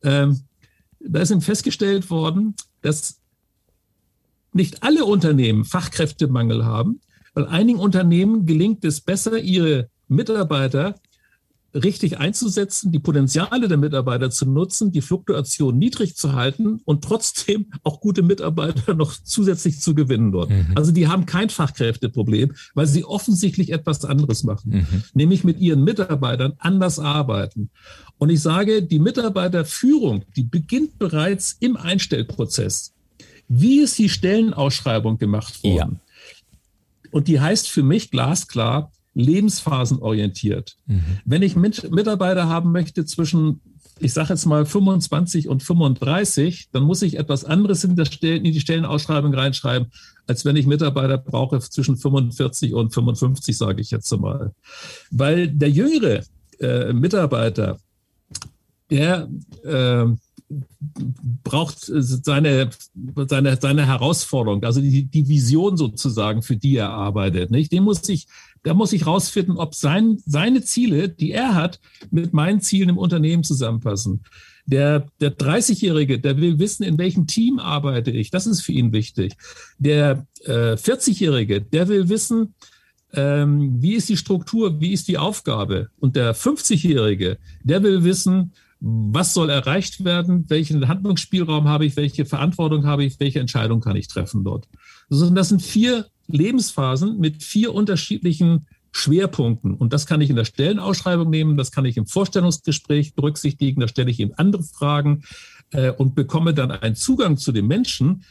[0.03, 0.41] Ähm,
[0.99, 3.19] da ist ihm festgestellt worden, dass
[4.53, 7.01] nicht alle Unternehmen Fachkräftemangel haben,
[7.33, 10.95] weil einigen Unternehmen gelingt es besser, ihre Mitarbeiter
[11.73, 17.67] richtig einzusetzen, die Potenziale der Mitarbeiter zu nutzen, die Fluktuation niedrig zu halten und trotzdem
[17.83, 20.49] auch gute Mitarbeiter noch zusätzlich zu gewinnen dort.
[20.49, 20.71] Mhm.
[20.75, 25.03] Also die haben kein Fachkräfteproblem, weil sie offensichtlich etwas anderes machen, mhm.
[25.13, 27.69] nämlich mit ihren Mitarbeitern anders arbeiten.
[28.17, 32.93] Und ich sage, die Mitarbeiterführung, die beginnt bereits im Einstellprozess.
[33.49, 35.99] Wie ist die Stellenausschreibung gemacht worden?
[35.99, 37.09] Ja.
[37.11, 40.77] Und die heißt für mich glasklar lebensphasenorientiert.
[40.85, 41.03] Mhm.
[41.25, 43.59] Wenn ich Mitarbeiter haben möchte zwischen,
[43.99, 48.53] ich sage jetzt mal 25 und 35, dann muss ich etwas anderes in, Stellen, in
[48.53, 49.91] die Stellenausschreibung reinschreiben,
[50.27, 54.53] als wenn ich Mitarbeiter brauche zwischen 45 und 55, sage ich jetzt mal.
[55.09, 56.23] Weil der jüngere
[56.59, 57.79] äh, Mitarbeiter,
[58.91, 59.27] der
[59.63, 60.05] äh,
[61.43, 62.69] braucht seine,
[63.27, 67.51] seine, seine Herausforderung, also die, die Vision sozusagen, für die er arbeitet.
[67.51, 67.71] Nicht?
[67.71, 68.27] Den muss ich,
[68.63, 72.97] da muss ich rausfinden, ob sein, seine Ziele, die er hat, mit meinen Zielen im
[72.97, 74.23] Unternehmen zusammenpassen.
[74.65, 78.29] Der, der 30-Jährige, der will wissen, in welchem Team arbeite ich.
[78.31, 79.35] Das ist für ihn wichtig.
[79.77, 82.53] Der äh, 40-Jährige, der will wissen,
[83.13, 85.89] ähm, wie ist die Struktur, wie ist die Aufgabe.
[85.99, 92.25] Und der 50-Jährige, der will wissen, was soll erreicht werden, welchen Handlungsspielraum habe ich, welche
[92.25, 94.67] Verantwortung habe ich, welche Entscheidung kann ich treffen dort.
[95.09, 99.73] Das sind vier Lebensphasen mit vier unterschiedlichen Schwerpunkten.
[99.73, 103.87] Und das kann ich in der Stellenausschreibung nehmen, das kann ich im Vorstellungsgespräch berücksichtigen, da
[103.87, 105.23] stelle ich ihm andere Fragen
[105.71, 108.23] äh, und bekomme dann einen Zugang zu den Menschen,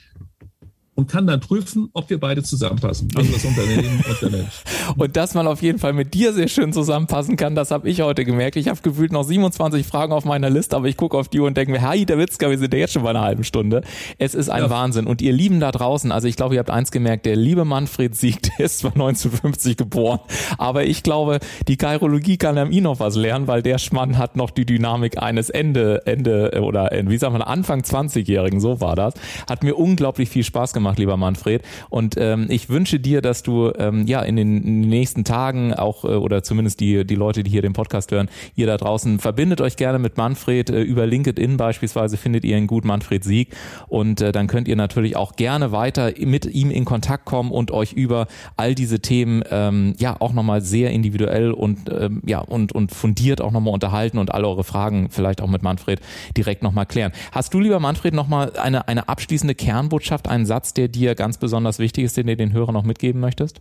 [0.99, 3.09] und kann dann prüfen, ob wir beide zusammenpassen.
[3.15, 4.65] Also das Unternehmen und der Mensch.
[4.97, 8.01] Und dass man auf jeden Fall mit dir sehr schön zusammenpassen kann, das habe ich
[8.01, 8.57] heute gemerkt.
[8.57, 11.57] Ich habe gefühlt noch 27 Fragen auf meiner Liste, aber ich gucke auf die und
[11.57, 13.83] denke mir, hey, der Witzka, wir sind ja jetzt schon bei einer halben Stunde.
[14.19, 14.71] Es ist ein ja.
[14.71, 15.07] Wahnsinn.
[15.07, 18.17] Und ihr Lieben da draußen, also ich glaube, ihr habt eins gemerkt, der liebe Manfred
[18.17, 20.19] Sieg, der ist zwar 1950 geboren,
[20.59, 24.35] aber ich glaube, die Chirologie kann am ihn noch was lernen, weil der Schmann hat
[24.35, 29.15] noch die Dynamik eines Ende, Ende oder wie sagt man, Anfang 20-Jährigen, so war das.
[29.49, 31.62] Hat mir unglaublich viel Spaß gemacht gemacht, lieber Manfred.
[31.90, 36.09] Und ähm, ich wünsche dir, dass du ähm, ja in den nächsten Tagen auch äh,
[36.09, 39.77] oder zumindest die die Leute, die hier den Podcast hören, ihr da draußen verbindet euch
[39.77, 43.55] gerne mit Manfred äh, über LinkedIn beispielsweise findet ihr ihn gut Manfred Sieg
[43.88, 47.70] und äh, dann könnt ihr natürlich auch gerne weiter mit ihm in Kontakt kommen und
[47.70, 52.72] euch über all diese Themen ähm, ja auch nochmal sehr individuell und ähm, ja und
[52.72, 56.01] und fundiert auch nochmal unterhalten und all eure Fragen vielleicht auch mit Manfred
[56.37, 57.12] direkt nochmal klären.
[57.33, 61.79] Hast du lieber Manfred nochmal eine eine abschließende Kernbotschaft, einen Satz, der dir ganz besonders
[61.79, 63.61] wichtig ist, den du den Hörern noch mitgeben möchtest?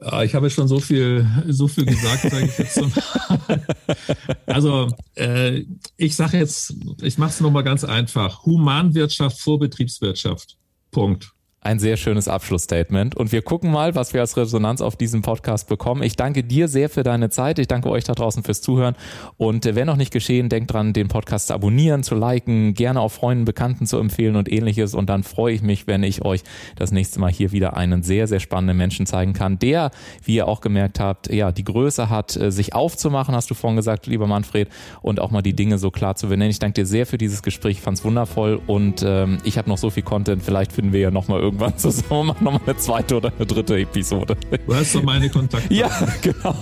[0.00, 2.82] Ja, ich habe schon so viel, so viel gesagt, sage ich jetzt.
[4.46, 5.64] also äh,
[5.96, 8.44] ich sage jetzt, ich mache es nochmal ganz einfach.
[8.44, 10.58] Humanwirtschaft vor Betriebswirtschaft.
[10.90, 11.32] Punkt.
[11.62, 13.16] Ein sehr schönes Abschlussstatement.
[13.16, 16.02] Und wir gucken mal, was wir als Resonanz auf diesem Podcast bekommen.
[16.04, 17.58] Ich danke dir sehr für deine Zeit.
[17.58, 18.94] Ich danke euch da draußen fürs Zuhören.
[19.36, 23.00] Und äh, wenn noch nicht geschehen, denkt dran, den Podcast zu abonnieren, zu liken, gerne
[23.00, 24.94] auch Freunden, Bekannten zu empfehlen und ähnliches.
[24.94, 26.42] Und dann freue ich mich, wenn ich euch
[26.76, 29.90] das nächste Mal hier wieder einen sehr, sehr spannenden Menschen zeigen kann, der,
[30.22, 33.76] wie ihr auch gemerkt habt, ja, die Größe hat, äh, sich aufzumachen, hast du vorhin
[33.76, 34.68] gesagt, lieber Manfred,
[35.02, 36.50] und auch mal die Dinge so klar zu benennen.
[36.50, 37.78] Ich danke dir sehr für dieses Gespräch.
[37.78, 40.44] Ich fand es wundervoll und ähm, ich habe noch so viel Content.
[40.44, 43.78] Vielleicht finden wir ja nochmal irgendwann irgendwann zusammen machen nochmal eine zweite oder eine dritte
[43.78, 44.36] Episode.
[44.66, 45.72] Du hast doch meine Kontakte.
[45.72, 45.90] Ja,
[46.22, 46.54] genau.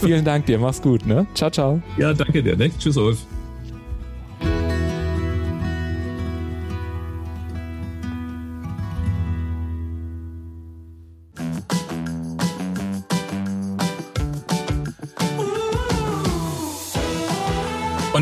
[0.00, 0.58] Vielen Dank dir.
[0.58, 1.26] Mach's gut, ne?
[1.34, 1.82] Ciao, ciao.
[1.98, 2.56] Ja, danke dir.
[2.56, 2.70] Ne?
[2.78, 3.18] Tschüss, Ulf.